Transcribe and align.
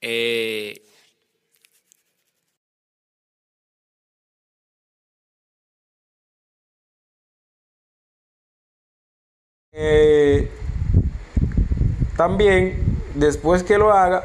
Eh, 0.00 0.82
Eh, 9.72 10.50
también, 12.16 12.82
después 13.14 13.62
que 13.62 13.78
lo 13.78 13.92
haga, 13.92 14.24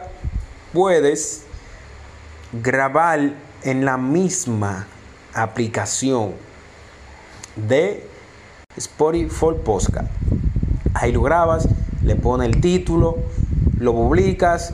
puedes 0.74 1.46
grabar 2.52 3.34
en 3.64 3.86
la 3.86 3.98
misma 3.98 4.88
aplicación 5.34 6.34
de 7.56 8.08
Spotify 8.78 9.48
Podcast. 9.64 10.10
Ahí 10.94 11.12
lo 11.12 11.22
grabas, 11.22 11.68
le 12.04 12.16
pones 12.16 12.50
el 12.50 12.62
título, 12.62 13.18
lo 13.80 13.94
publicas 13.94 14.74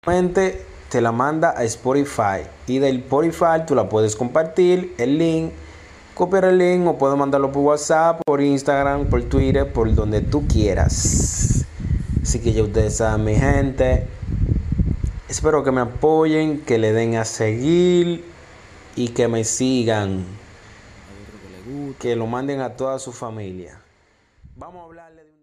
Te 0.00 1.00
la 1.00 1.12
manda 1.12 1.54
a 1.56 1.64
Spotify 1.64 2.46
y 2.66 2.78
del 2.78 2.98
Spotify 2.98 3.64
tú 3.66 3.74
la 3.74 3.88
puedes 3.88 4.14
compartir 4.16 4.94
el 4.98 5.18
link 5.18 5.52
copiar 6.14 6.44
el 6.44 6.58
link 6.58 6.86
o 6.86 6.98
puedes 6.98 7.16
mandarlo 7.16 7.50
por 7.50 7.62
WhatsApp 7.62 8.20
por 8.24 8.40
Instagram 8.40 9.06
por 9.06 9.22
Twitter 9.24 9.72
por 9.72 9.94
donde 9.94 10.20
tú 10.20 10.46
quieras. 10.46 11.64
Así 12.22 12.40
que 12.40 12.52
ya 12.52 12.62
ustedes 12.62 12.96
saben 12.96 13.24
mi 13.24 13.34
gente 13.34 14.06
espero 15.32 15.64
que 15.64 15.72
me 15.72 15.80
apoyen 15.80 16.60
que 16.60 16.76
le 16.76 16.92
den 16.92 17.16
a 17.16 17.24
seguir 17.24 18.22
y 18.94 19.08
que 19.08 19.28
me 19.28 19.44
sigan. 19.44 20.26
Que 21.98 22.16
lo 22.16 22.26
manden 22.26 22.60
a 22.60 22.76
toda 22.76 22.98
su 22.98 23.12
familia. 23.12 23.80
Vamos 24.56 24.82
a 24.82 24.84
hablarle 24.84 25.24
de 25.24 25.30
un 25.30 25.42